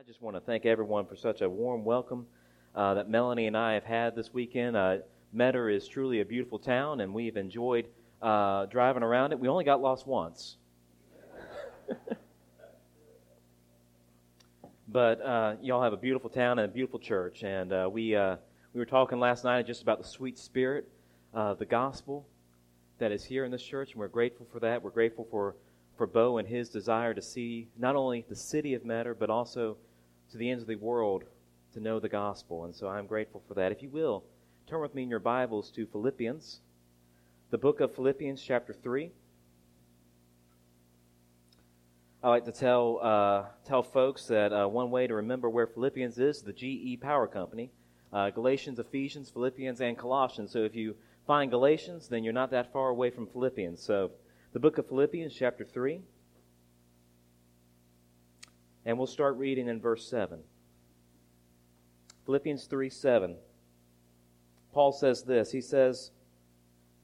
[0.00, 2.24] I just want to thank everyone for such a warm welcome
[2.74, 4.74] uh, that Melanie and I have had this weekend.
[4.74, 4.96] Uh,
[5.30, 7.86] Metter is truly a beautiful town, and we've enjoyed
[8.22, 9.38] uh, driving around it.
[9.38, 10.56] We only got lost once.
[14.88, 18.36] but uh, y'all have a beautiful town and a beautiful church, and uh, we uh,
[18.72, 20.88] we were talking last night just about the sweet spirit
[21.34, 22.26] of the gospel
[22.96, 24.82] that is here in this church, and we're grateful for that.
[24.82, 25.56] We're grateful for
[25.98, 29.76] for Bo and his desire to see not only the city of Metter, but also
[30.30, 31.24] to the ends of the world
[31.72, 32.64] to know the gospel.
[32.64, 33.72] And so I'm grateful for that.
[33.72, 34.24] If you will,
[34.66, 36.60] turn with me in your Bibles to Philippians,
[37.50, 39.10] the book of Philippians, chapter 3.
[42.22, 46.18] I like to tell, uh, tell folks that uh, one way to remember where Philippians
[46.18, 47.70] is the GE Power Company.
[48.12, 50.52] Uh, Galatians, Ephesians, Philippians, and Colossians.
[50.52, 53.82] So if you find Galatians, then you're not that far away from Philippians.
[53.82, 54.10] So
[54.52, 56.02] the book of Philippians, chapter 3.
[58.84, 60.40] And we'll start reading in verse 7.
[62.24, 63.36] Philippians 3 7.
[64.72, 66.10] Paul says this He says,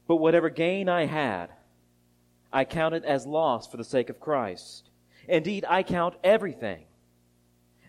[0.07, 1.51] But whatever gain I had,
[2.53, 4.91] I counted as loss for the sake of Christ.
[5.29, 6.85] Indeed, I count everything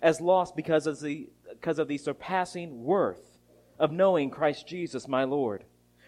[0.02, 3.38] as loss because of the, because of the surpassing worth
[3.80, 5.64] of knowing Christ Jesus my Lord.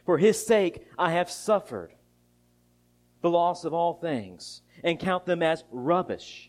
[0.05, 1.93] For his sake I have suffered
[3.21, 6.48] the loss of all things and count them as rubbish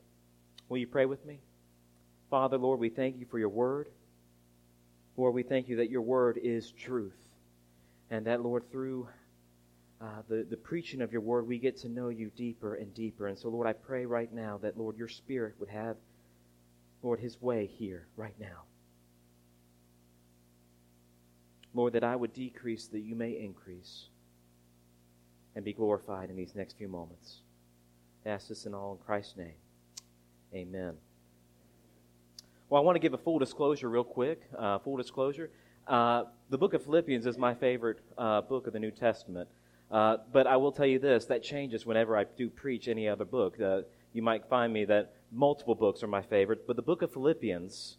[0.71, 1.41] Will you pray with me?
[2.29, 3.89] Father, Lord, we thank you for your word.
[5.17, 7.17] Lord, we thank you that your word is truth.
[8.09, 9.09] And that, Lord, through
[9.99, 13.27] uh, the, the preaching of your word, we get to know you deeper and deeper.
[13.27, 15.97] And so, Lord, I pray right now that, Lord, your spirit would have,
[17.03, 18.63] Lord, his way here right now.
[21.73, 24.05] Lord, that I would decrease, that you may increase
[25.53, 27.41] and be glorified in these next few moments.
[28.25, 29.60] I ask this in all in Christ's name.
[30.53, 30.95] Amen.
[32.69, 34.41] Well, I want to give a full disclosure real quick.
[34.57, 35.49] Uh, full disclosure.
[35.87, 39.47] Uh, the book of Philippians is my favorite uh, book of the New Testament.
[39.89, 43.25] Uh, but I will tell you this that changes whenever I do preach any other
[43.25, 43.59] book.
[43.61, 43.81] Uh,
[44.13, 47.97] you might find me that multiple books are my favorite, but the book of Philippians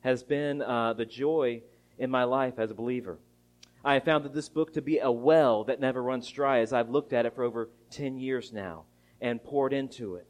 [0.00, 1.62] has been uh, the joy
[1.98, 3.18] in my life as a believer.
[3.84, 6.72] I have found that this book to be a well that never runs dry as
[6.72, 8.84] I've looked at it for over 10 years now
[9.20, 10.26] and poured into it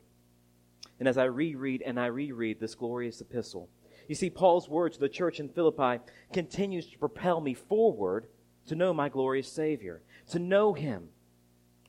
[1.00, 3.68] and as I reread and I reread this glorious epistle.
[4.06, 6.02] You see, Paul's words to the church in Philippi
[6.32, 8.26] continues to propel me forward
[8.66, 11.08] to know my glorious Savior, to know Him,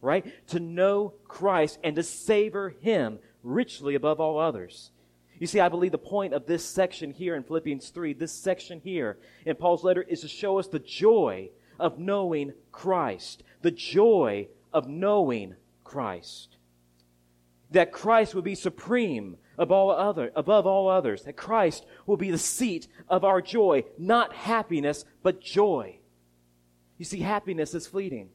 [0.02, 0.26] right?
[0.48, 4.92] To know Christ and to savor Him richly above all others.
[5.40, 8.80] You see, I believe the point of this section here in Philippians 3, this section
[8.80, 11.50] here in Paul's letter, is to show us the joy
[11.80, 13.44] of knowing Christ.
[13.62, 16.51] The joy of knowing Christ
[17.72, 22.32] that Christ would be supreme above all, other, above all others, that Christ will be
[22.32, 26.00] the seat of our joy, not happiness, but joy.
[26.98, 28.30] You see, happiness is fleeting.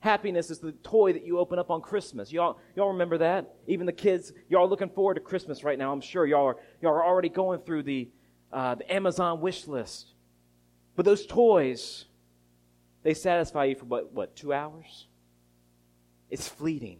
[0.00, 2.32] Happiness is the toy that you open up on Christmas.
[2.32, 3.54] Y'all, y'all remember that?
[3.66, 5.92] Even the kids, y'all looking forward to Christmas right now.
[5.92, 8.08] I'm sure y'all are, y'all are already going through the,
[8.52, 10.08] uh, the Amazon wish list.
[10.96, 12.06] But those toys,
[13.02, 15.06] they satisfy you for what, what, two hours?
[16.30, 16.98] It's fleeting.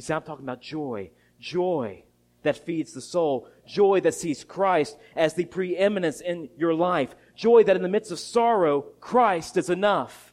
[0.00, 1.10] See, I'm talking about joy.
[1.38, 2.04] Joy
[2.42, 3.48] that feeds the soul.
[3.66, 7.14] Joy that sees Christ as the preeminence in your life.
[7.34, 10.32] Joy that in the midst of sorrow, Christ is enough.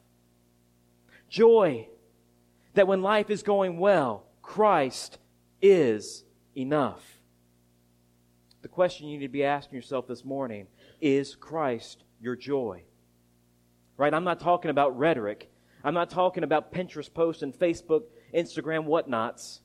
[1.30, 1.88] Joy
[2.74, 5.18] that when life is going well, Christ
[5.62, 6.24] is
[6.56, 7.20] enough.
[8.62, 10.68] The question you need to be asking yourself this morning
[11.00, 12.84] is Christ your joy?
[13.98, 14.14] Right?
[14.14, 15.50] I'm not talking about rhetoric.
[15.84, 19.62] I'm not talking about Pinterest posts and Facebook Instagram whatnots.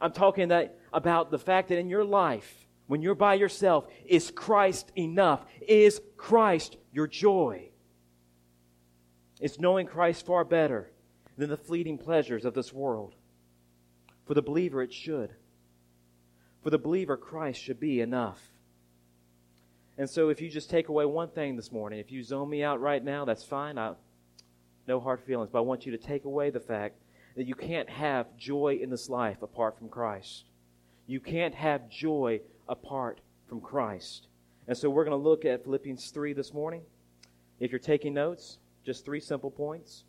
[0.00, 4.30] I'm talking that, about the fact that in your life, when you're by yourself, is
[4.30, 5.44] Christ enough?
[5.66, 7.70] Is Christ your joy?
[9.40, 10.90] It's knowing Christ far better
[11.36, 13.14] than the fleeting pleasures of this world.
[14.26, 15.34] For the believer, it should.
[16.62, 18.40] For the believer, Christ should be enough.
[19.98, 22.62] And so, if you just take away one thing this morning, if you zone me
[22.62, 23.78] out right now, that's fine.
[23.78, 23.94] I,
[24.86, 25.50] no hard feelings.
[25.50, 26.98] But I want you to take away the fact
[27.36, 30.44] that you can't have joy in this life apart from Christ.
[31.06, 34.26] You can't have joy apart from Christ.
[34.66, 36.82] And so we're going to look at Philippians 3 this morning.
[37.60, 40.04] If you're taking notes, just three simple points.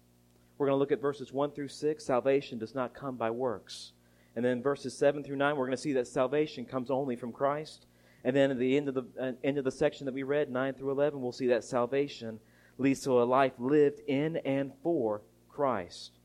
[0.58, 2.04] We're going to look at verses 1 through 6.
[2.04, 3.92] Salvation does not come by works.
[4.36, 7.32] And then verses 7 through 9, we're going to see that salvation comes only from
[7.32, 7.86] Christ.
[8.24, 10.50] And then at the end of the uh, end of the section that we read,
[10.50, 12.40] 9 through 11, we'll see that salvation
[12.78, 16.17] leads to a life lived in and for Christ.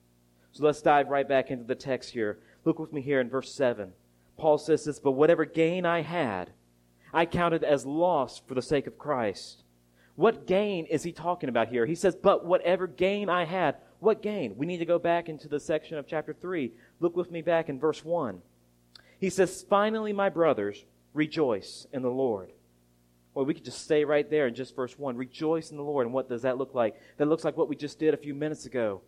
[0.53, 2.39] So let's dive right back into the text here.
[2.65, 3.93] Look with me here in verse 7.
[4.37, 6.51] Paul says this, But whatever gain I had,
[7.13, 9.65] I counted as loss for the sake of Christ.
[10.15, 11.87] What gain is he talking about here?
[11.87, 14.57] He says, But whatever gain I had, what gain?
[14.57, 16.73] We need to go back into the section of chapter 3.
[17.01, 18.43] Look with me back in verse 1.
[19.19, 20.85] He says, Finally, my brothers,
[21.15, 22.53] rejoice in the Lord.
[23.35, 25.17] Well, we could just stay right there in just verse 1.
[25.17, 26.07] Rejoice in the Lord.
[26.07, 27.01] And what does that look like?
[27.17, 29.01] That looks like what we just did a few minutes ago.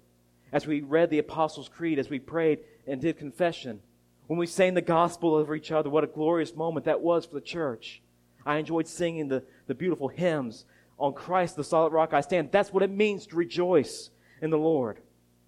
[0.55, 3.81] As we read the Apostles' Creed, as we prayed and did confession,
[4.29, 7.35] when we sang the gospel over each other, what a glorious moment that was for
[7.35, 8.01] the church.
[8.47, 10.65] I enjoyed singing the, the beautiful hymns
[10.97, 12.53] on Christ, the solid rock I stand.
[12.53, 14.11] That's what it means to rejoice
[14.41, 15.01] in the Lord.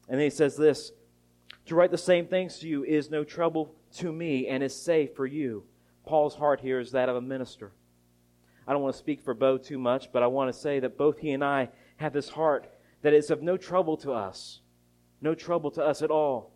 [0.09, 0.91] And then he says this
[1.67, 5.15] To write the same things to you is no trouble to me and is safe
[5.15, 5.63] for you.
[6.05, 7.71] Paul's heart here is that of a minister.
[8.67, 10.99] I don't want to speak for Bo too much, but I want to say that
[10.99, 11.69] both he and I
[11.99, 12.69] have this heart
[13.03, 14.63] that is of no trouble to us,
[15.21, 16.53] no trouble to us at all,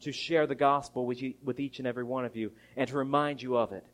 [0.00, 2.96] to share the gospel with, you, with each and every one of you and to
[2.96, 3.84] remind you of it.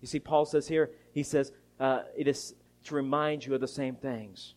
[0.00, 3.68] You see, Paul says here, he says, uh, it is to remind you of the
[3.68, 4.54] same things.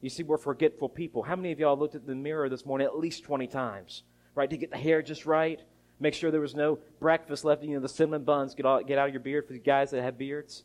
[0.00, 1.22] You see, we're forgetful people.
[1.22, 4.02] How many of y'all looked at the mirror this morning at least 20 times,
[4.34, 4.50] right?
[4.50, 5.60] To get the hair just right,
[5.98, 8.98] make sure there was no breakfast left, you know, the cinnamon buns get, all, get
[8.98, 10.64] out of your beard for the guys that have beards.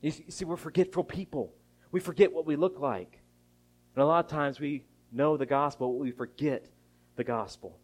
[0.00, 1.52] You see, we're forgetful people.
[1.90, 3.18] We forget what we look like.
[3.94, 6.68] And a lot of times we know the gospel, but we forget
[7.16, 7.78] the gospel.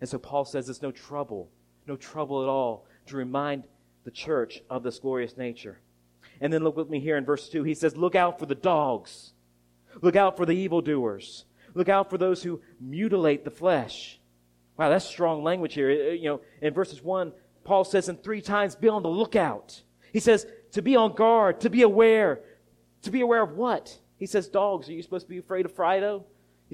[0.00, 1.50] And so Paul says it's no trouble,
[1.86, 3.64] no trouble at all to remind
[4.04, 5.80] the church of this glorious nature.
[6.40, 7.62] And then look with me here in verse 2.
[7.62, 9.32] He says, Look out for the dogs.
[10.02, 11.44] Look out for the evildoers.
[11.74, 14.20] Look out for those who mutilate the flesh.
[14.76, 15.90] Wow, that's strong language here.
[15.90, 17.32] Uh, you know, in verses 1,
[17.62, 19.80] Paul says, and three times, be on the lookout.
[20.12, 22.40] He says, to be on guard, to be aware.
[23.02, 23.96] To be aware of what?
[24.16, 24.88] He says, dogs.
[24.88, 26.24] Are you supposed to be afraid of Fido?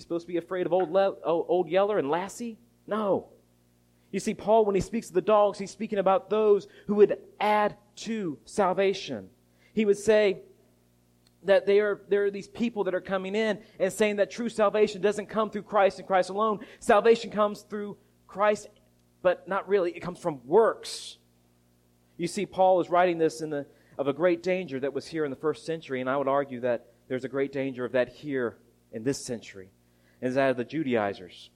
[0.00, 2.56] You supposed to be afraid of old, Le- old Yeller and Lassie?
[2.86, 3.28] No.
[4.10, 7.18] You see, Paul, when he speaks of the dogs, he's speaking about those who would
[7.38, 9.28] add to salvation.
[9.74, 10.38] He would say
[11.42, 14.48] that they are, there are these people that are coming in and saying that true
[14.48, 16.60] salvation doesn't come through Christ and Christ alone.
[16.78, 18.68] Salvation comes through Christ,
[19.20, 19.90] but not really.
[19.90, 21.18] It comes from works.
[22.16, 23.66] You see, Paul is writing this in the,
[23.98, 26.60] of a great danger that was here in the first century, and I would argue
[26.60, 28.56] that there's a great danger of that here
[28.92, 29.70] in this century,
[30.20, 31.50] is that of the Judaizers.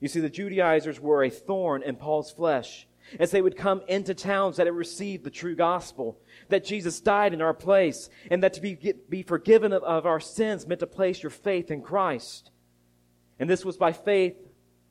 [0.00, 2.86] You see, the Judaizers were a thorn in Paul's flesh
[3.18, 6.18] as they would come into towns that had received the true gospel,
[6.48, 10.20] that Jesus died in our place, and that to be, be forgiven of, of our
[10.20, 12.50] sins meant to place your faith in Christ.
[13.38, 14.36] And this was by faith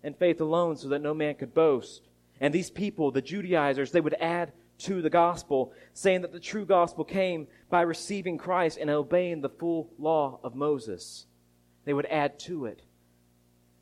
[0.03, 2.07] and faith alone, so that no man could boast.
[2.39, 6.65] And these people, the Judaizers, they would add to the gospel, saying that the true
[6.65, 11.25] gospel came by receiving Christ and obeying the full law of Moses.
[11.85, 12.81] They would add to it.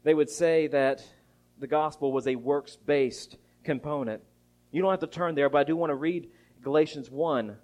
[0.03, 1.03] They would say that
[1.59, 4.21] the gospel was a works based component.
[4.71, 6.29] You don't have to turn there, but I do want to read
[6.61, 7.57] Galatians 1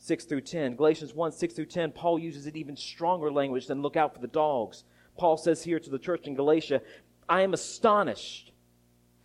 [0.00, 0.76] 6 through 10.
[0.76, 4.20] Galatians 1 6 through 10, Paul uses an even stronger language than look out for
[4.20, 4.84] the dogs.
[5.16, 6.80] Paul says here to the church in Galatia,
[7.28, 8.52] I am astonished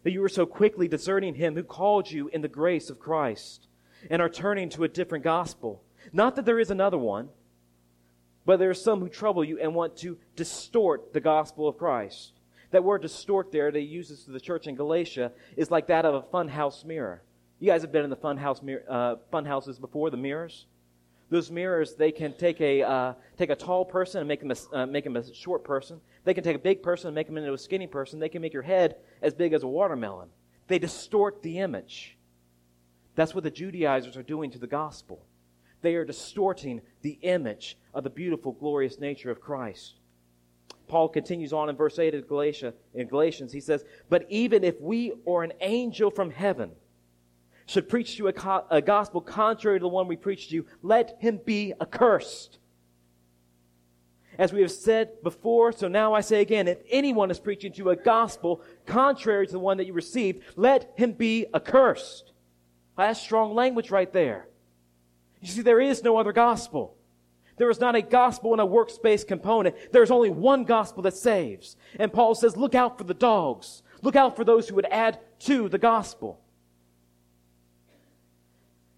[0.02, 3.68] that you are so quickly deserting him who called you in the grace of Christ
[4.10, 5.84] and are turning to a different gospel.
[6.12, 7.30] Not that there is another one,
[8.46, 12.34] but there are some who trouble you and want to distort the gospel of Christ.
[12.72, 16.06] That word distort there, they use this to the church in Galatia, is like that
[16.06, 17.22] of a funhouse mirror.
[17.60, 19.16] You guys have been in the funhouse mir- uh,
[19.80, 20.66] before, the mirrors.
[21.30, 24.76] Those mirrors, they can take a uh, take a tall person and make them a,
[24.76, 26.02] uh, make them a short person.
[26.26, 28.20] They can take a big person and make them into a skinny person.
[28.20, 30.30] They can make your head as big as a watermelon.
[30.68, 32.18] They distort the image.
[33.16, 35.26] That's what the Judaizers are doing to the gospel.
[35.82, 39.96] They are distorting the image of the beautiful, glorious nature of Christ.
[40.88, 43.52] Paul continues on in verse 8 of Galatia, in Galatians.
[43.52, 46.72] He says, But even if we or an angel from heaven
[47.66, 50.56] should preach to you a, co- a gospel contrary to the one we preach to
[50.56, 52.60] you, let him be accursed.
[54.38, 57.78] As we have said before, so now I say again, if anyone is preaching to
[57.78, 62.32] you a gospel contrary to the one that you received, let him be accursed.
[62.98, 64.48] That's strong language right there.
[65.40, 66.96] You see, there is no other gospel.
[67.58, 69.76] There is not a gospel and a works-based component.
[69.92, 71.76] There's only one gospel that saves.
[72.00, 73.84] And Paul says, look out for the dogs.
[74.02, 76.40] Look out for those who would add to the gospel.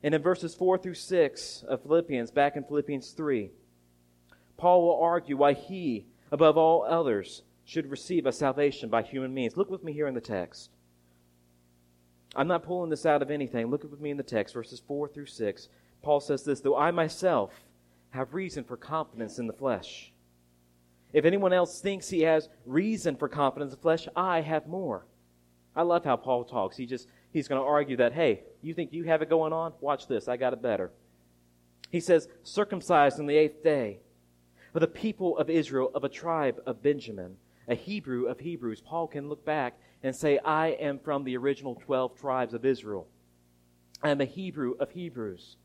[0.01, 3.49] And in verses 4 through 6 of Philippians, back in Philippians 3,
[4.57, 9.57] Paul will argue why he, above all others, should receive a salvation by human means.
[9.57, 10.69] Look with me here in the text.
[12.35, 13.67] I'm not pulling this out of anything.
[13.67, 15.69] Look with me in the text, verses 4 through 6.
[16.01, 17.65] Paul says this Though I myself
[18.15, 20.11] have reason for confidence in the flesh.
[21.13, 25.05] If anyone else thinks he has reason for confidence in the flesh, I have more.
[25.75, 26.77] I love how Paul talks.
[26.77, 29.73] He just he's going to argue that, hey, you think you have it going on?
[29.81, 30.27] Watch this.
[30.27, 30.91] I got it better.
[31.91, 33.99] He says, circumcised on the eighth day,
[34.73, 37.35] for the people of Israel, of a tribe of Benjamin,
[37.67, 38.81] a Hebrew of Hebrews.
[38.81, 43.07] Paul can look back and say, I am from the original 12 tribes of Israel.
[44.01, 45.57] I am a Hebrew of Hebrews.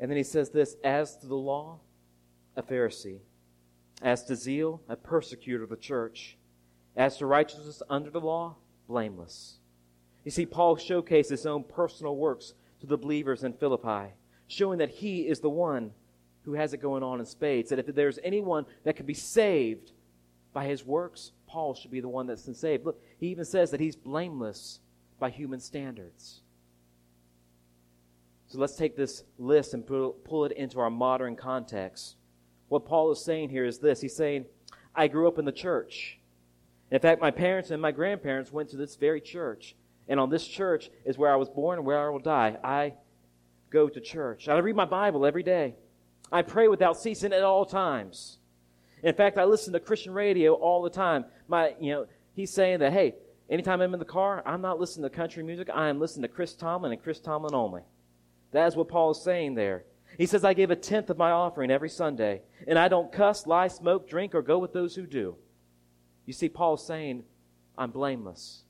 [0.00, 1.78] And then he says this As to the law,
[2.56, 3.20] a Pharisee.
[4.02, 6.38] As to zeal, a persecutor of the church.
[6.96, 8.56] As to righteousness under the law,
[8.88, 9.58] blameless.
[10.24, 14.12] You see, Paul showcased his own personal works to the believers in Philippi,
[14.48, 15.92] showing that he is the one
[16.44, 17.70] who has it going on in spades.
[17.70, 19.92] That if there's anyone that can be saved
[20.52, 22.84] by his works, Paul should be the one that's been saved.
[22.84, 24.80] Look, he even says that he's blameless
[25.18, 26.40] by human standards.
[28.50, 32.16] So let's take this list and pull it into our modern context.
[32.68, 34.46] What Paul is saying here is this He's saying,
[34.92, 36.18] I grew up in the church.
[36.90, 39.76] In fact, my parents and my grandparents went to this very church.
[40.08, 42.58] And on this church is where I was born and where I will die.
[42.64, 42.94] I
[43.70, 44.48] go to church.
[44.48, 45.76] I read my Bible every day.
[46.32, 48.38] I pray without ceasing at all times.
[49.04, 51.24] In fact, I listen to Christian radio all the time.
[51.46, 53.14] My, you know, he's saying that, hey,
[53.48, 55.70] anytime I'm in the car, I'm not listening to country music.
[55.72, 57.82] I am listening to Chris Tomlin and Chris Tomlin only.
[58.52, 59.84] That is what Paul is saying there.
[60.18, 63.46] He says, I give a tenth of my offering every Sunday, and I don't cuss,
[63.46, 65.36] lie, smoke, drink, or go with those who do.
[66.26, 67.24] You see, Paul is saying,
[67.78, 68.64] I'm blameless.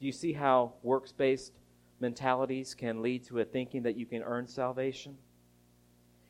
[0.00, 1.52] Do you see how works based
[2.00, 5.16] mentalities can lead to a thinking that you can earn salvation?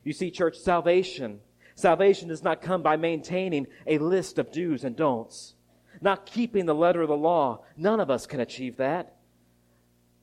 [0.02, 1.40] You see, church, salvation
[1.74, 5.54] Salvation does not come by maintaining a list of do's and don'ts,
[6.00, 7.62] not keeping the letter of the law.
[7.76, 9.16] None of us can achieve that.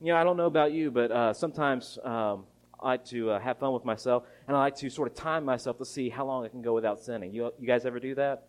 [0.01, 2.45] You know, I don't know about you, but uh, sometimes um,
[2.79, 5.45] I like to uh, have fun with myself, and I like to sort of time
[5.45, 7.31] myself to see how long I can go without sinning.
[7.31, 8.47] You, you guys ever do that?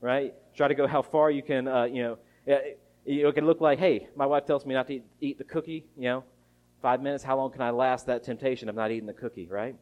[0.00, 0.32] Right?
[0.54, 2.18] Try to go how far you can, uh, you know.
[2.46, 5.44] It, it can look like, hey, my wife tells me not to eat, eat the
[5.44, 6.24] cookie, you know,
[6.80, 7.24] five minutes.
[7.24, 9.74] How long can I last that temptation of not eating the cookie, right?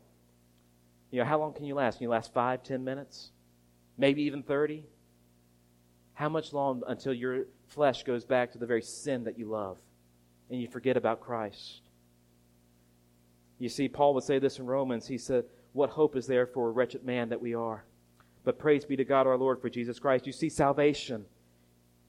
[1.11, 1.99] You know, how long can you last?
[1.99, 3.31] Can you last five, ten minutes?
[3.99, 4.87] Maybe even 30?
[6.15, 9.77] How much long until your flesh goes back to the very sin that you love
[10.53, 11.81] and you forget about Christ?
[13.59, 15.07] You see, Paul would say this in Romans.
[15.07, 17.85] He said, What hope is there for a wretched man that we are?
[18.45, 20.27] But praise be to God our Lord for Jesus Christ.
[20.27, 21.25] You see, salvation.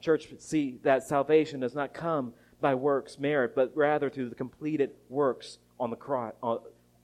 [0.01, 4.91] Church, see that salvation does not come by works, merit, but rather through the completed
[5.07, 6.57] works on the cross, uh,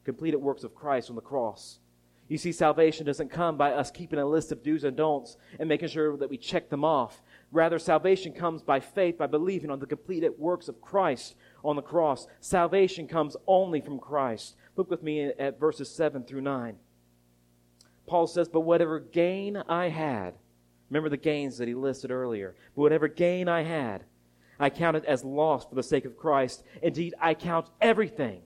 [0.03, 1.79] completed works of Christ on the cross.
[2.27, 5.69] You see, salvation doesn't come by us keeping a list of do's and don'ts and
[5.69, 7.21] making sure that we check them off.
[7.51, 11.81] Rather, salvation comes by faith, by believing on the completed works of Christ on the
[11.81, 12.27] cross.
[12.39, 14.55] Salvation comes only from Christ.
[14.75, 16.75] Look with me at verses 7 through 9.
[18.05, 20.35] Paul says, But whatever gain I had,
[20.89, 24.03] remember the gains that he listed earlier, but whatever gain I had,
[24.59, 26.63] I counted as lost for the sake of Christ.
[26.81, 28.41] Indeed, I count everything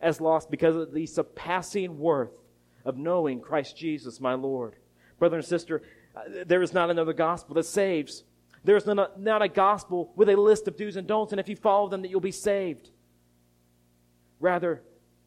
[0.00, 2.36] as lost because of the surpassing worth
[2.84, 4.74] of knowing Christ Jesus, my Lord.
[5.18, 5.82] Brother and sister,
[6.16, 8.24] uh, there is not another gospel that saves.
[8.64, 11.40] There is not a, not a gospel with a list of do's and don'ts, and
[11.40, 12.90] if you follow them, that you'll be saved.
[14.38, 14.82] Rather,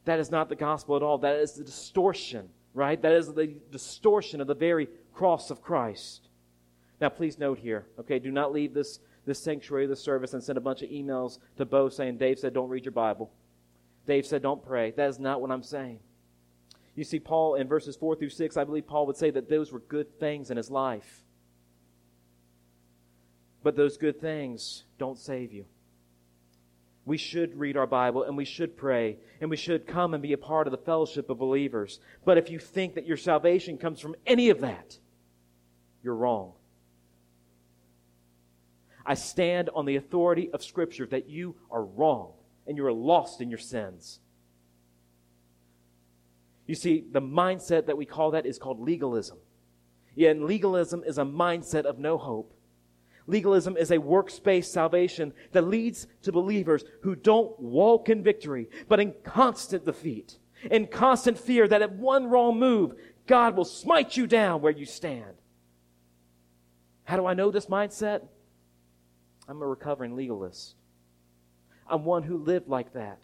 [0.06, 1.18] that is not the gospel at all.
[1.18, 3.02] That is the distortion, right?
[3.02, 6.30] That is the distortion of the very cross of Christ.
[7.02, 10.58] Now, please note here, okay, do not leave this, this sanctuary, this service, and send
[10.58, 13.32] a bunch of emails to Bo saying, Dave said, don't read your Bible.
[14.06, 14.92] Dave said, don't pray.
[14.92, 16.00] That is not what I'm saying.
[16.96, 19.74] You see, Paul in verses 4 through 6, I believe Paul would say that those
[19.74, 21.25] were good things in his life.
[23.66, 25.66] But those good things don't save you.
[27.04, 30.34] We should read our Bible and we should pray and we should come and be
[30.34, 32.00] a part of the fellowship of believers.
[32.24, 35.00] But if you think that your salvation comes from any of that,
[36.04, 36.52] you're wrong.
[39.04, 42.34] I stand on the authority of Scripture that you are wrong
[42.68, 44.20] and you are lost in your sins.
[46.68, 49.40] You see, the mindset that we call that is called legalism.
[50.14, 52.55] Yeah, and legalism is a mindset of no hope.
[53.28, 59.00] Legalism is a works-based salvation that leads to believers who don't walk in victory, but
[59.00, 60.38] in constant defeat,
[60.70, 62.94] in constant fear that at one wrong move,
[63.26, 65.36] God will smite you down where you stand.
[67.04, 68.22] How do I know this mindset?
[69.48, 70.76] I'm a recovering legalist.
[71.88, 73.20] I'm one who lived like that.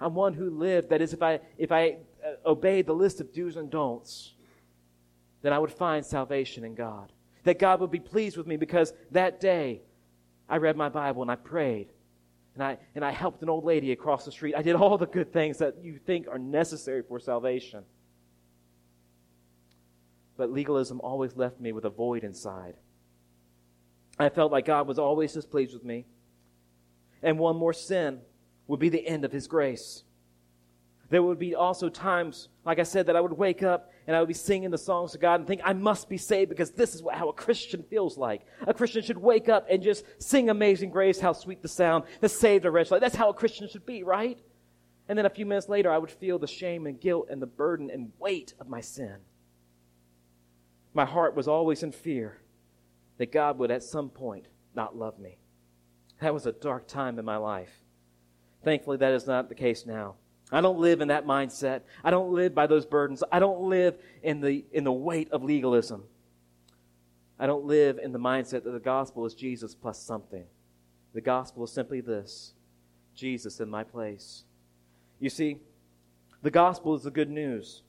[0.00, 0.90] I'm one who lived.
[0.90, 4.34] That is, if I, if I uh, obeyed the list of do's and don'ts,
[5.42, 7.12] then I would find salvation in God.
[7.44, 9.82] That God would be pleased with me because that day
[10.48, 11.88] I read my Bible and I prayed.
[12.54, 14.54] And I, and I helped an old lady across the street.
[14.54, 17.84] I did all the good things that you think are necessary for salvation.
[20.36, 22.74] But legalism always left me with a void inside.
[24.18, 26.06] I felt like God was always displeased with me.
[27.22, 28.20] And one more sin
[28.66, 30.04] would be the end of His grace.
[31.12, 34.20] There would be also times, like I said, that I would wake up and I
[34.20, 36.94] would be singing the songs to God and think, I must be saved because this
[36.94, 38.46] is what, how a Christian feels like.
[38.66, 42.30] A Christian should wake up and just sing Amazing Grace, how sweet the sound that
[42.30, 44.38] saved a wretch like That's how a Christian should be, right?
[45.06, 47.46] And then a few minutes later, I would feel the shame and guilt and the
[47.46, 49.16] burden and weight of my sin.
[50.94, 52.38] My heart was always in fear
[53.18, 55.36] that God would at some point not love me.
[56.22, 57.82] That was a dark time in my life.
[58.64, 60.14] Thankfully, that is not the case now.
[60.52, 61.80] I don't live in that mindset.
[62.04, 63.24] I don't live by those burdens.
[63.32, 66.04] I don't live in the, in the weight of legalism.
[67.38, 70.44] I don't live in the mindset that the gospel is Jesus plus something.
[71.14, 72.52] The gospel is simply this
[73.14, 74.44] Jesus in my place.
[75.18, 75.58] You see,
[76.42, 77.82] the gospel is the good news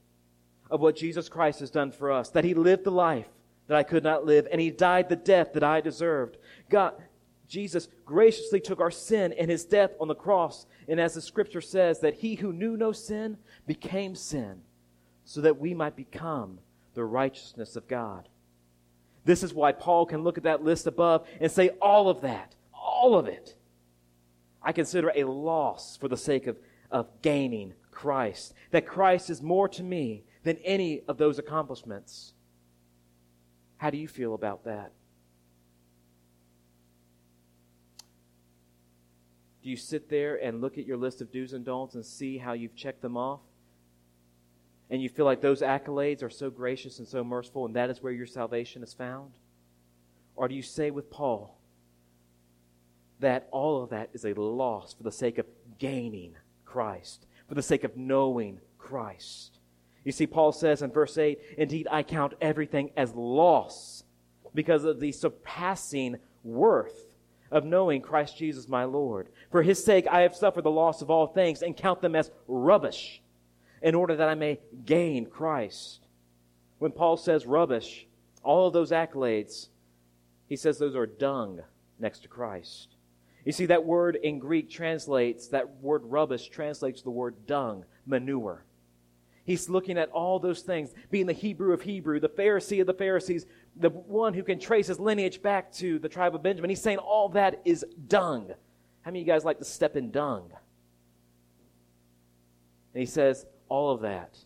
[0.71, 3.27] of what Jesus Christ has done for us that he lived the life
[3.67, 6.37] that I could not live, and he died the death that I deserved.
[6.69, 6.95] God,
[7.53, 10.65] Jesus graciously took our sin and his death on the cross.
[10.87, 14.63] And as the scripture says, that he who knew no sin became sin,
[15.23, 16.57] so that we might become
[16.95, 18.27] the righteousness of God.
[19.23, 22.55] This is why Paul can look at that list above and say, all of that,
[22.73, 23.55] all of it,
[24.59, 26.57] I consider a loss for the sake of,
[26.89, 28.55] of gaining Christ.
[28.71, 32.33] That Christ is more to me than any of those accomplishments.
[33.77, 34.91] How do you feel about that?
[39.63, 42.37] Do you sit there and look at your list of do's and don'ts and see
[42.37, 43.39] how you've checked them off?
[44.89, 48.03] And you feel like those accolades are so gracious and so merciful, and that is
[48.03, 49.31] where your salvation is found?
[50.35, 51.57] Or do you say with Paul
[53.21, 55.45] that all of that is a loss for the sake of
[55.79, 59.59] gaining Christ, for the sake of knowing Christ?
[60.03, 64.03] You see, Paul says in verse 8, Indeed, I count everything as loss
[64.53, 67.12] because of the surpassing worth
[67.53, 69.29] of knowing Christ Jesus my Lord.
[69.51, 72.31] For his sake I have suffered the loss of all things and count them as
[72.47, 73.21] rubbish
[73.81, 75.99] in order that I may gain Christ.
[76.79, 78.07] When Paul says rubbish,
[78.41, 79.67] all of those accolades,
[80.49, 81.61] he says those are dung
[81.99, 82.95] next to Christ.
[83.45, 88.65] You see, that word in Greek translates, that word rubbish translates the word dung, manure.
[89.45, 92.93] He's looking at all those things, being the Hebrew of Hebrew, the Pharisee of the
[92.93, 96.69] Pharisees, the one who can trace his lineage back to the tribe of Benjamin.
[96.69, 98.53] He's saying all that is dung.
[99.01, 100.51] How many of you guys like to step in dung?
[102.93, 104.37] And he says, all of that,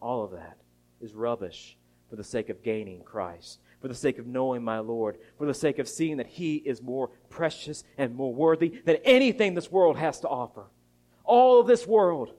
[0.00, 0.58] all of that
[1.00, 1.76] is rubbish
[2.10, 5.54] for the sake of gaining Christ, for the sake of knowing my Lord, for the
[5.54, 9.96] sake of seeing that He is more precious and more worthy than anything this world
[9.96, 10.64] has to offer.
[11.24, 12.32] All of this world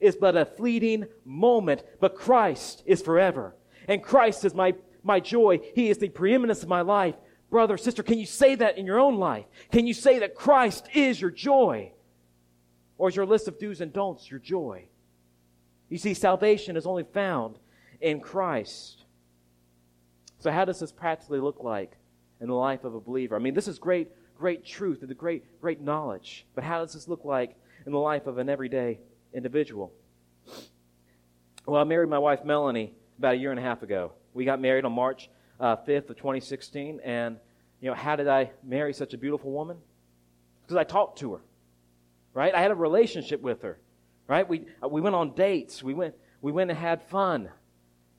[0.00, 3.54] is but a fleeting moment, but Christ is forever.
[3.88, 5.60] And Christ is my, my joy.
[5.74, 7.14] He is the preeminence of my life.
[7.50, 9.46] Brother, sister, can you say that in your own life?
[9.72, 11.92] Can you say that Christ is your joy?
[12.98, 14.84] Or is your list of do's and don'ts your joy?
[15.88, 17.58] You see, salvation is only found
[18.00, 19.04] in Christ.
[20.40, 21.96] So, how does this practically look like
[22.40, 23.36] in the life of a believer?
[23.36, 26.46] I mean, this is great, great truth and the great, great knowledge.
[26.54, 27.56] But how does this look like
[27.86, 28.98] in the life of an everyday
[29.32, 29.92] individual.
[31.66, 34.12] Well, I married my wife Melanie about a year and a half ago.
[34.38, 37.38] We got married on March uh, 5th of 2016, and
[37.80, 39.78] you know, how did I marry such a beautiful woman?
[40.62, 41.40] Because I talked to her,
[42.34, 42.54] right?
[42.54, 43.80] I had a relationship with her,
[44.28, 44.48] right?
[44.48, 45.82] We uh, we went on dates.
[45.82, 47.48] We went we went and had fun.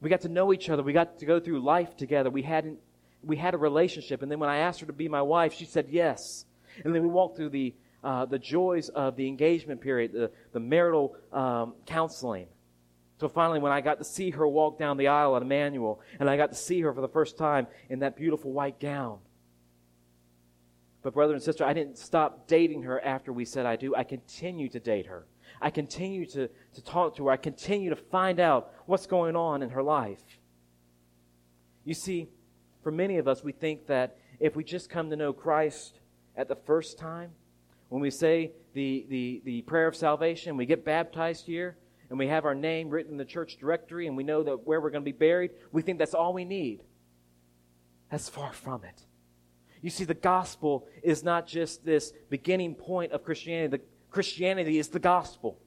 [0.02, 0.84] We got to know each other.
[0.84, 2.30] We got to go through life together.
[2.30, 2.76] We had
[3.24, 5.64] we had a relationship, and then when I asked her to be my wife, she
[5.64, 6.44] said yes.
[6.84, 10.60] And then we walked through the uh, the joys of the engagement period, the, the
[10.60, 12.48] marital um, counseling.
[13.20, 16.30] So finally, when I got to see her walk down the aisle at Emmanuel, and
[16.30, 19.20] I got to see her for the first time in that beautiful white gown.
[21.02, 23.94] But, brother and sister, I didn't stop dating her after we said I do.
[23.96, 25.26] I continue to date her.
[25.62, 27.32] I continue to, to talk to her.
[27.32, 30.24] I continue to find out what's going on in her life.
[31.84, 32.30] You see,
[32.84, 36.00] for many of us, we think that if we just come to know Christ
[36.38, 37.32] at the first time,
[37.90, 41.78] when we say the, the, the prayer of salvation, we get baptized here,
[42.10, 44.82] and we have our name written in the church directory, and we know that where
[44.82, 46.84] we're going to be buried, we think that's all we need.
[48.10, 49.06] That's far from it.
[49.82, 53.78] You see, the gospel is not just this beginning point of Christianity.
[53.78, 55.60] The Christianity is the gospel.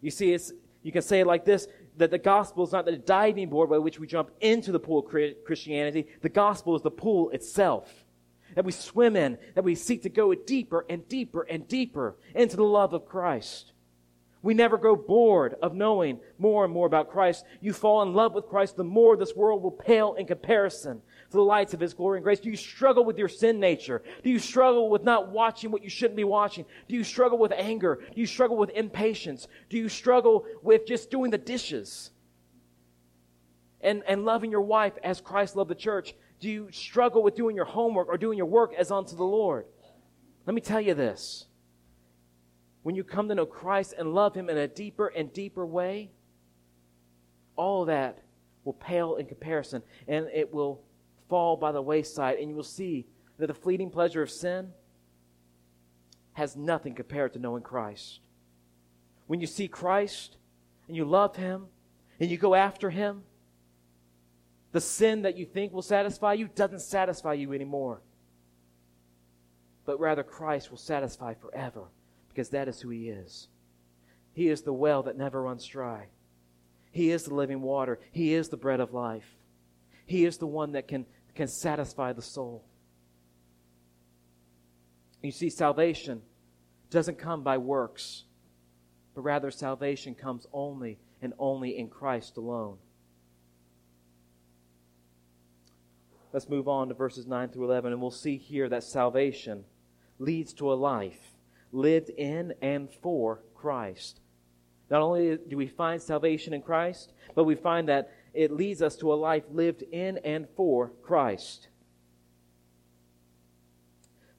[0.00, 2.96] You see, it's, you can say it like this that the gospel is not the
[2.96, 6.06] diving board by which we jump into the pool of Christianity.
[6.22, 7.92] The gospel is the pool itself
[8.54, 12.56] that we swim in, that we seek to go deeper and deeper and deeper into
[12.56, 13.72] the love of Christ.
[14.40, 17.44] We never grow bored of knowing more and more about Christ.
[17.60, 21.36] You fall in love with Christ, the more this world will pale in comparison to
[21.36, 22.38] the lights of His glory and grace.
[22.38, 24.00] Do you struggle with your sin nature?
[24.22, 26.66] Do you struggle with not watching what you shouldn't be watching?
[26.88, 27.98] Do you struggle with anger?
[28.14, 29.48] Do you struggle with impatience?
[29.70, 32.12] Do you struggle with just doing the dishes?
[33.80, 36.14] And, and loving your wife as Christ loved the church?
[36.38, 39.66] Do you struggle with doing your homework or doing your work as unto the Lord?
[40.46, 41.47] Let me tell you this
[42.82, 46.10] when you come to know Christ and love Him in a deeper and deeper way,
[47.56, 48.22] all that
[48.64, 50.82] will pale in comparison and it will
[51.28, 53.06] fall by the wayside, and you will see
[53.38, 54.72] that the fleeting pleasure of sin
[56.32, 58.20] has nothing compared to knowing Christ.
[59.26, 60.36] When you see Christ
[60.86, 61.66] and you love Him
[62.18, 63.22] and you go after Him,
[64.72, 68.00] the sin that you think will satisfy you doesn't satisfy you anymore.
[69.84, 71.88] But rather, Christ will satisfy forever
[72.28, 73.48] because that is who He is.
[74.32, 76.06] He is the well that never runs dry.
[76.92, 77.98] He is the living water.
[78.12, 79.36] He is the bread of life.
[80.06, 82.64] He is the one that can, can satisfy the soul.
[85.22, 86.22] You see, salvation
[86.90, 88.24] doesn't come by works,
[89.14, 92.78] but rather salvation comes only and only in Christ alone.
[96.32, 99.64] Let's move on to verses 9 through 11, and we'll see here that salvation
[100.18, 101.27] leads to a life
[101.72, 104.20] lived in and for Christ.
[104.90, 108.96] Not only do we find salvation in Christ, but we find that it leads us
[108.96, 111.68] to a life lived in and for Christ.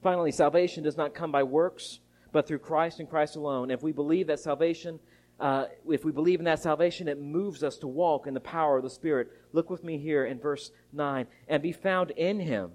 [0.02, 2.00] Finally, salvation does not come by works,
[2.32, 3.70] but through Christ and Christ alone.
[3.70, 4.98] If we believe that salvation,
[5.38, 8.78] uh, if we believe in that salvation, it moves us to walk in the power
[8.78, 9.28] of the Spirit.
[9.52, 11.26] Look with me here in verse 9.
[11.48, 12.72] And be found in Him,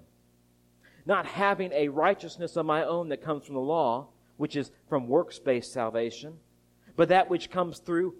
[1.04, 5.08] not having a righteousness of my own that comes from the law which is from
[5.08, 6.34] works based salvation,
[6.96, 8.14] but that which comes through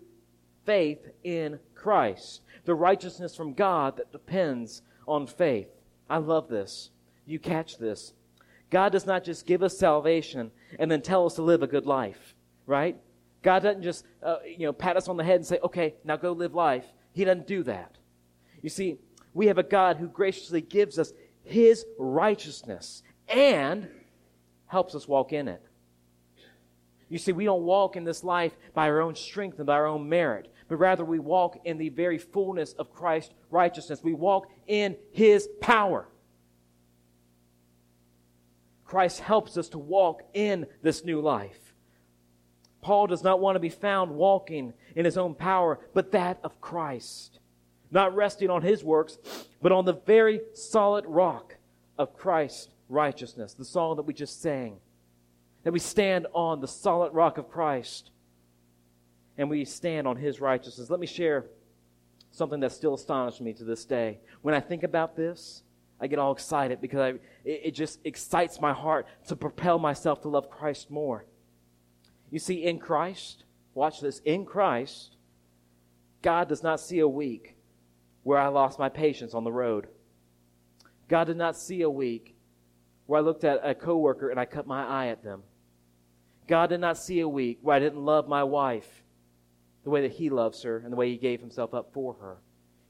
[0.64, 5.68] faith in Christ, the righteousness from God that depends on faith.
[6.11, 6.90] I love this.
[7.24, 8.12] You catch this.
[8.70, 11.87] God does not just give us salvation and then tell us to live a good
[11.87, 12.35] life,
[12.66, 12.96] right?
[13.42, 16.16] God doesn't just uh, you know pat us on the head and say, "Okay, now
[16.16, 17.96] go live life." He doesn't do that.
[18.61, 18.98] You see,
[19.33, 21.12] we have a God who graciously gives us
[21.44, 23.88] his righteousness and
[24.66, 25.62] helps us walk in it.
[27.09, 29.87] You see, we don't walk in this life by our own strength and by our
[29.87, 34.03] own merit, but rather we walk in the very fullness of Christ's righteousness.
[34.03, 36.09] We walk in His power.
[38.85, 41.75] Christ helps us to walk in this new life.
[42.81, 46.61] Paul does not want to be found walking in his own power, but that of
[46.61, 47.40] Christ.
[47.90, 49.19] Not resting on his works,
[49.61, 51.57] but on the very solid rock
[51.99, 53.55] of Christ's righteousness.
[53.55, 54.79] The song that we just sang
[55.66, 58.11] that we stand on the solid rock of Christ
[59.37, 60.90] and we stand on his righteousness.
[60.90, 61.46] Let me share
[62.31, 64.20] something that still astonishes me to this day.
[64.42, 65.64] When I think about this,
[66.00, 67.09] I get all excited because I,
[67.44, 71.24] it, it just excites my heart to propel myself to love Christ more.
[72.31, 73.42] You see, in Christ,
[73.74, 75.16] watch this, in Christ,
[76.22, 77.57] God does not see a week
[78.22, 79.88] where I lost my patience on the road.
[81.09, 82.37] God did not see a week
[83.07, 85.42] where I looked at a coworker and I cut my eye at them.
[86.46, 89.02] God did not see a week where I didn't love my wife
[89.85, 92.38] the way that He loves her and the way He gave Himself up for her.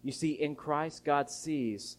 [0.02, 1.98] You see, in Christ, God sees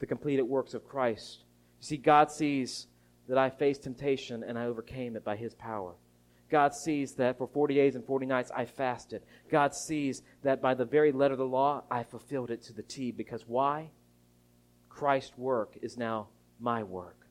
[0.00, 1.44] the completed works of Christ.
[1.80, 2.86] You see, God sees
[3.28, 5.94] that I faced temptation and I overcame it by His power.
[6.50, 9.22] God sees that for 40 days and 40 nights I fasted.
[9.50, 12.82] God sees that by the very letter of the law I fulfilled it to the
[12.82, 13.10] T.
[13.10, 13.90] Because why?
[14.88, 16.28] Christ's work is now
[16.60, 17.26] my work.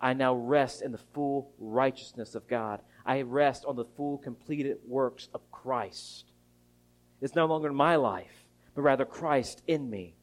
[0.00, 2.80] I now rest in the full righteousness of God.
[3.06, 6.32] I rest on the full completed works of Christ.
[7.20, 10.14] It's no longer my life, but rather Christ in me.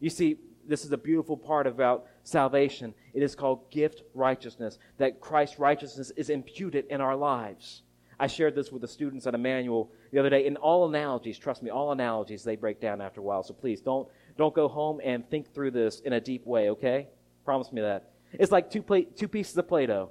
[0.00, 2.92] You see, this is a beautiful part about salvation.
[3.12, 7.82] It is called gift righteousness, that Christ's righteousness is imputed in our lives.
[8.18, 10.46] I shared this with the students at Emmanuel the other day.
[10.46, 13.42] In all analogies, trust me, all analogies, they break down after a while.
[13.42, 17.08] So please don't, don't go home and think through this in a deep way, okay?
[17.44, 18.10] Promise me that.
[18.32, 18.82] It's like two,
[19.16, 20.10] two pieces of Play Doh.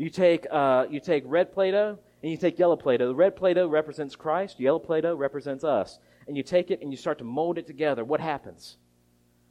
[0.00, 3.08] You take, uh, you take red Play Doh and you take yellow Play Doh.
[3.08, 5.98] The red Play Doh represents Christ, yellow Play Doh represents us.
[6.26, 8.02] And you take it and you start to mold it together.
[8.02, 8.78] What happens?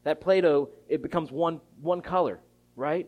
[0.06, 2.40] That Play Doh, it becomes one, one color,
[2.76, 3.08] right?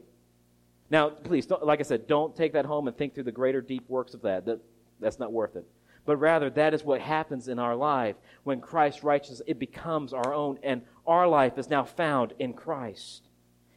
[0.91, 3.89] Now, please, like I said, don't take that home and think through the greater deep
[3.89, 4.45] works of that.
[4.45, 4.60] that.
[4.99, 5.65] That's not worth it.
[6.06, 8.17] but rather that is what happens in our life.
[8.43, 13.23] When Christ righteousness, it becomes our own, and our life is now found in Christ.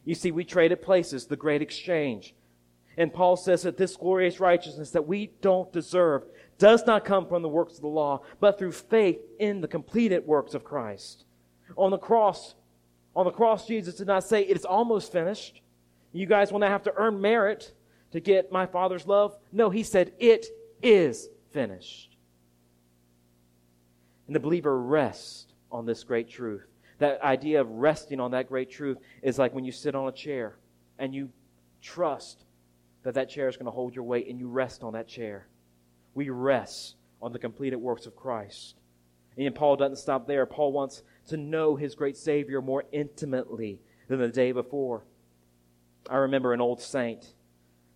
[0.04, 2.34] You see, we traded places, the great exchange.
[2.96, 6.24] And Paul says that this glorious righteousness that we don't deserve
[6.58, 10.26] does not come from the works of the law, but through faith in the completed
[10.26, 11.24] works of Christ.
[11.76, 12.54] On the cross,
[13.16, 15.60] on the cross, Jesus did not say, It is almost finished.
[16.12, 17.72] You guys will not have to earn merit
[18.12, 19.36] to get my Father's love.
[19.52, 20.46] No, he said, It
[20.82, 22.16] is finished.
[24.26, 26.64] And the believer rests on this great truth.
[26.98, 30.12] That idea of resting on that great truth is like when you sit on a
[30.12, 30.54] chair
[30.98, 31.30] and you
[31.82, 32.44] trust
[33.04, 35.46] that that chair is going to hold your weight and you rest on that chair.
[36.14, 38.74] We rest on the completed works of Christ.
[39.36, 40.46] And Paul doesn't stop there.
[40.46, 45.04] Paul wants to know his great Savior more intimately than the day before.
[46.08, 47.34] I remember an old saint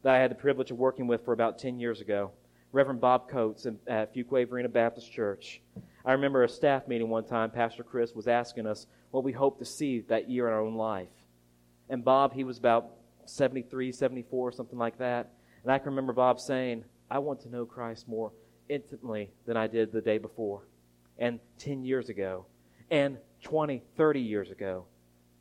[0.02, 2.32] that I had the privilege of working with for about 10 years ago,
[2.72, 5.60] Reverend Bob Coates at Fuquay-Varina Baptist Church.
[6.04, 9.58] I remember a staff meeting one time, Pastor Chris was asking us what we hoped
[9.58, 11.08] to see that year in our own life.
[11.88, 12.90] And Bob, he was about
[13.28, 15.32] 73, 74, something like that.
[15.62, 18.32] And I can remember Bob saying, I want to know Christ more
[18.68, 20.66] intimately than I did the day before,
[21.18, 22.46] and 10 years ago,
[22.90, 24.84] and 20, 30 years ago.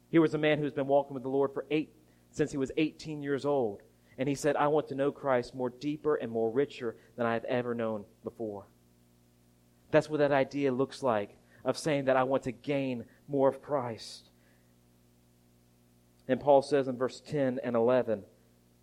[0.09, 1.93] He was a man who's been walking with the Lord for eight,
[2.31, 3.81] since he was 18 years old.
[4.17, 7.33] And he said, I want to know Christ more deeper and more richer than I
[7.33, 8.65] have ever known before.
[9.91, 13.61] That's what that idea looks like of saying that I want to gain more of
[13.61, 14.29] Christ.
[16.27, 18.23] And Paul says in verse 10 and 11,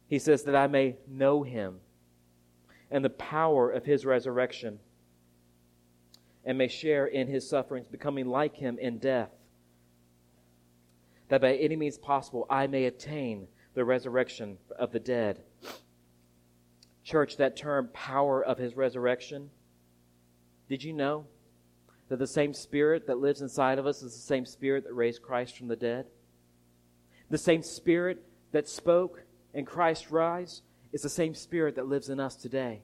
[0.06, 1.80] he says that I may know him
[2.90, 4.78] and the power of his resurrection,
[6.44, 9.30] and may share in his sufferings, becoming like him in death,
[11.28, 15.40] that by any means possible I may attain the resurrection of the dead.
[17.02, 19.50] Church, that term, power of his resurrection,
[20.68, 21.26] did you know
[22.08, 25.22] that the same spirit that lives inside of us is the same spirit that raised
[25.22, 26.06] Christ from the dead?
[27.30, 32.20] The same spirit that spoke in Christ rise is the same Spirit that lives in
[32.20, 32.82] us today.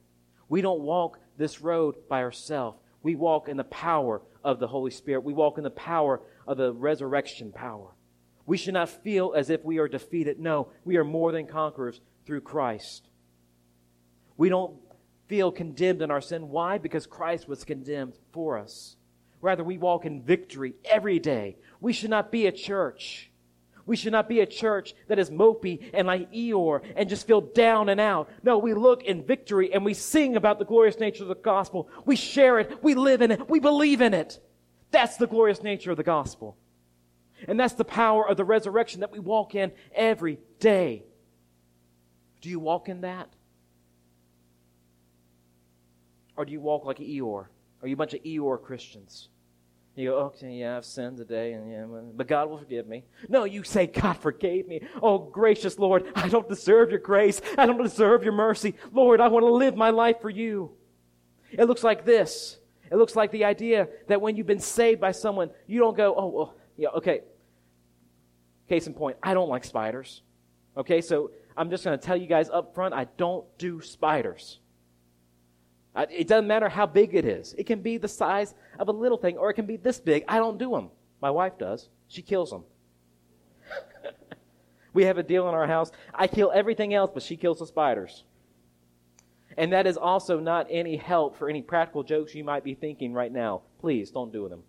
[0.48, 2.78] We don't walk this road by ourselves.
[3.02, 5.24] We walk in the power of the Holy Spirit.
[5.24, 7.94] We walk in the power of the resurrection power.
[8.46, 10.40] We should not feel as if we are defeated.
[10.40, 13.08] No, we are more than conquerors through Christ.
[14.36, 14.74] We don't
[15.28, 16.48] feel condemned in our sin.
[16.48, 16.78] Why?
[16.78, 18.96] Because Christ was condemned for us.
[19.40, 21.56] Rather, we walk in victory every day.
[21.80, 23.29] We should not be a church
[23.86, 27.40] we should not be a church that is mopey and like Eeyore and just feel
[27.40, 28.30] down and out.
[28.42, 31.88] No, we look in victory and we sing about the glorious nature of the gospel.
[32.04, 32.82] We share it.
[32.82, 33.48] We live in it.
[33.48, 34.38] We believe in it.
[34.90, 36.56] That's the glorious nature of the gospel.
[37.48, 41.04] And that's the power of the resurrection that we walk in every day.
[42.40, 43.28] Do you walk in that?
[46.36, 47.46] Or do you walk like Eeyore?
[47.82, 49.28] Are you a bunch of Eeyore Christians?
[50.00, 51.84] You go, okay, yeah, I've sinned today, and yeah,
[52.14, 53.04] but God will forgive me.
[53.28, 54.80] No, you say, God forgave me.
[55.02, 57.42] Oh, gracious Lord, I don't deserve your grace.
[57.58, 58.76] I don't deserve your mercy.
[58.92, 60.72] Lord, I want to live my life for you.
[61.52, 62.56] It looks like this.
[62.90, 66.14] It looks like the idea that when you've been saved by someone, you don't go,
[66.16, 67.20] oh, well, yeah, okay.
[68.70, 70.22] Case in point, I don't like spiders.
[70.78, 74.60] Okay, so I'm just going to tell you guys up front, I don't do spiders.
[75.94, 77.54] Uh, it doesn't matter how big it is.
[77.58, 80.24] It can be the size of a little thing, or it can be this big.
[80.28, 80.90] I don't do them.
[81.20, 81.88] My wife does.
[82.08, 82.64] She kills them.
[84.92, 85.90] we have a deal in our house.
[86.14, 88.24] I kill everything else, but she kills the spiders.
[89.56, 93.12] And that is also not any help for any practical jokes you might be thinking
[93.12, 93.62] right now.
[93.80, 94.62] Please don't do them.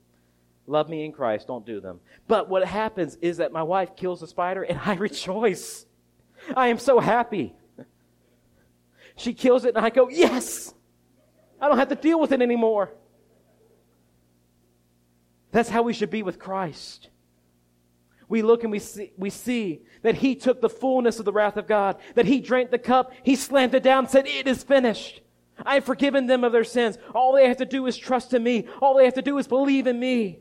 [0.68, 2.00] Love me in Christ, don't do them.
[2.28, 5.86] But what happens is that my wife kills a spider and I rejoice.
[6.56, 7.54] I am so happy.
[9.16, 10.74] She kills it and I go, Yes!
[11.62, 12.92] I don't have to deal with it anymore.
[15.52, 17.10] That's how we should be with Christ.
[18.28, 21.58] We look and we see, we see that He took the fullness of the wrath
[21.58, 25.22] of God, that He drank the cup, He slammed it down, said, It is finished.
[25.64, 26.98] I have forgiven them of their sins.
[27.14, 28.68] All they have to do is trust in me.
[28.82, 30.40] All they have to do is believe in me.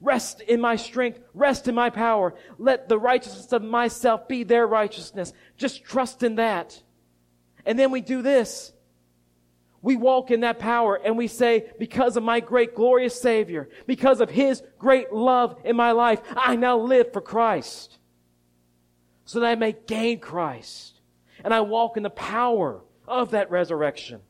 [0.00, 1.20] Rest in my strength.
[1.32, 2.34] Rest in my power.
[2.58, 5.32] Let the righteousness of myself be their righteousness.
[5.56, 6.82] Just trust in that.
[7.64, 8.72] And then we do this.
[9.82, 14.20] We walk in that power and we say, because of my great glorious Savior, because
[14.20, 17.98] of His great love in my life, I now live for Christ.
[19.24, 21.00] So that I may gain Christ.
[21.42, 24.20] And I walk in the power of that resurrection.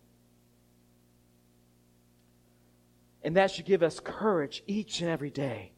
[3.22, 5.72] And that should give us courage each and every day.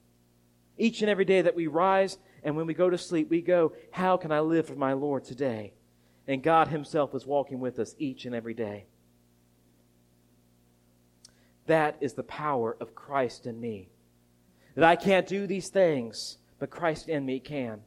[0.76, 3.72] Each and every day that we rise and when we go to sleep, we go,
[3.90, 5.72] How can I live for my Lord today?
[6.26, 8.86] And God Himself is walking with us each and every day.
[11.66, 13.88] That is the power of Christ in me.
[14.74, 17.80] That I can't do these things, but Christ in me can.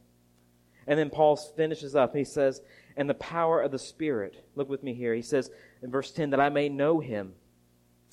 [0.86, 2.14] And then Paul finishes up.
[2.14, 2.60] He says,
[2.96, 4.44] and the power of the Spirit.
[4.54, 5.14] Look with me here.
[5.14, 5.50] He says
[5.82, 7.34] in verse 10 that I may know him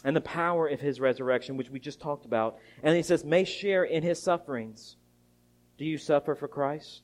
[0.04, 2.58] and the power of his resurrection, which we just talked about.
[2.82, 4.98] And he says, may share in his sufferings.
[5.78, 7.04] Do you suffer for Christ?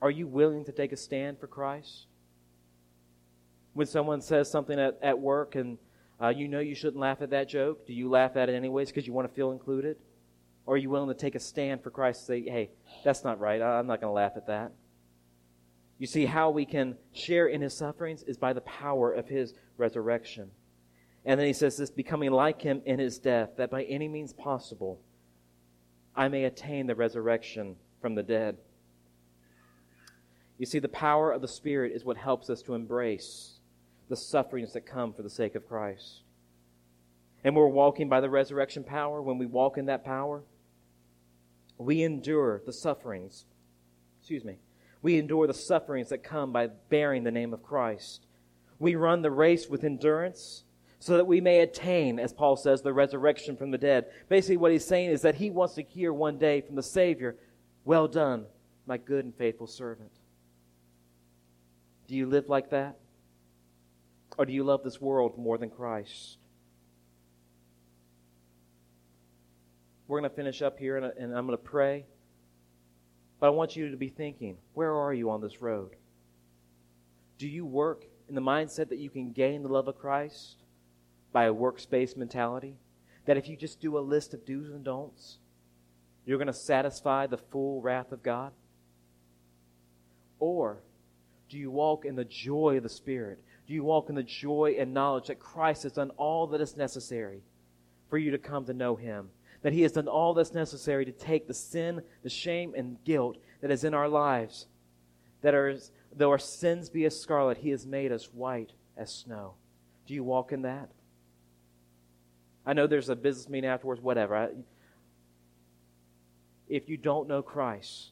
[0.00, 2.06] Are you willing to take a stand for Christ?
[3.74, 5.76] When someone says something at, at work and
[6.22, 8.88] uh, you know you shouldn't laugh at that joke, do you laugh at it anyways
[8.88, 9.96] because you want to feel included?
[10.64, 12.70] Or are you willing to take a stand for Christ and say, hey,
[13.04, 13.62] that's not right.
[13.62, 14.72] I'm not going to laugh at that?
[15.98, 19.54] You see, how we can share in his sufferings is by the power of his
[19.76, 20.50] resurrection.
[21.24, 24.32] And then he says this becoming like him in his death, that by any means
[24.32, 25.00] possible
[26.14, 28.56] I may attain the resurrection from the dead.
[30.58, 33.55] You see, the power of the Spirit is what helps us to embrace
[34.08, 36.22] the sufferings that come for the sake of Christ.
[37.44, 39.22] And we're walking by the resurrection power.
[39.22, 40.42] When we walk in that power,
[41.78, 43.44] we endure the sufferings.
[44.20, 44.58] Excuse me.
[45.02, 48.26] We endure the sufferings that come by bearing the name of Christ.
[48.78, 50.64] We run the race with endurance
[50.98, 54.06] so that we may attain, as Paul says, the resurrection from the dead.
[54.28, 57.36] Basically, what he's saying is that he wants to hear one day from the Savior,
[57.84, 58.46] Well done,
[58.86, 60.10] my good and faithful servant.
[62.08, 62.98] Do you live like that?
[64.38, 66.38] Or do you love this world more than Christ?
[70.08, 72.06] We're going to finish up here, and I'm going to pray.
[73.40, 75.96] But I want you to be thinking where are you on this road?
[77.38, 80.56] Do you work in the mindset that you can gain the love of Christ
[81.32, 82.76] by a works-based mentality?
[83.26, 85.38] That if you just do a list of do's and don'ts,
[86.24, 88.52] you're going to satisfy the full wrath of God?
[90.38, 90.82] Or
[91.48, 93.42] do you walk in the joy of the Spirit?
[93.66, 96.76] Do you walk in the joy and knowledge that Christ has done all that is
[96.76, 97.42] necessary
[98.08, 99.28] for you to come to know Him?
[99.62, 103.38] That He has done all that's necessary to take the sin, the shame, and guilt
[103.60, 104.66] that is in our lives.
[105.42, 105.76] That are,
[106.14, 109.54] though our sins be as scarlet, He has made us white as snow.
[110.06, 110.90] Do you walk in that?
[112.64, 114.36] I know there's a business meeting afterwards, whatever.
[114.36, 114.48] I,
[116.68, 118.10] if you don't know Christ,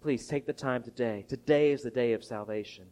[0.00, 1.24] please take the time today.
[1.28, 2.86] Today is the day of salvation.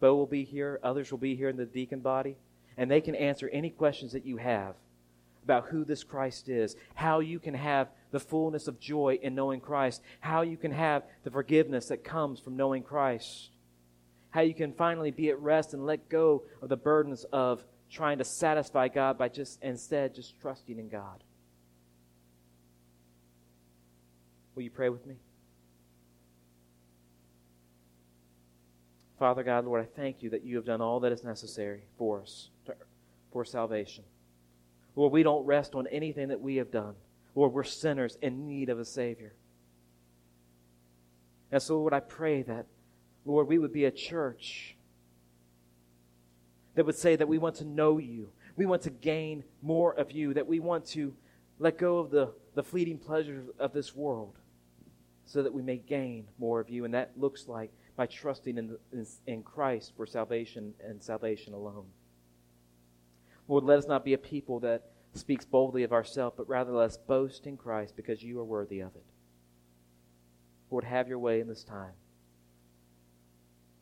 [0.00, 2.36] Bo will be here, others will be here in the deacon body,
[2.76, 4.74] and they can answer any questions that you have
[5.44, 9.60] about who this Christ is, how you can have the fullness of joy in knowing
[9.60, 13.50] Christ, how you can have the forgiveness that comes from knowing Christ,
[14.30, 18.18] how you can finally be at rest and let go of the burdens of trying
[18.18, 21.24] to satisfy God by just instead just trusting in God.
[24.54, 25.16] Will you pray with me?
[29.18, 32.22] Father God, Lord, I thank you that you have done all that is necessary for
[32.22, 32.74] us, to,
[33.32, 34.04] for salvation.
[34.94, 36.94] Lord, we don't rest on anything that we have done.
[37.34, 39.32] Lord, we're sinners in need of a Savior.
[41.50, 42.66] And so, Lord, I pray that,
[43.24, 44.76] Lord, we would be a church
[46.74, 48.30] that would say that we want to know you.
[48.56, 51.14] We want to gain more of you, that we want to
[51.58, 54.36] let go of the, the fleeting pleasures of this world
[55.24, 56.84] so that we may gain more of you.
[56.84, 61.86] And that looks like by trusting in, in, in Christ for salvation and salvation alone.
[63.48, 66.84] Lord, let us not be a people that speaks boldly of ourselves, but rather let
[66.84, 69.04] us boast in Christ because you are worthy of it.
[70.70, 71.94] Lord, have your way in this time.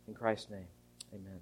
[0.09, 0.69] In Christ's name,
[1.13, 1.41] amen.